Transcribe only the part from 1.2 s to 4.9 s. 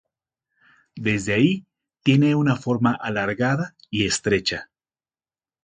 ahí tiene una forma alargada y estrecha.